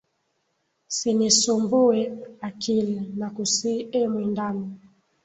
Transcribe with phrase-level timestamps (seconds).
[0.95, 1.99] Sinisumbuwe
[2.47, 4.67] akili, nakusihi e mwendani,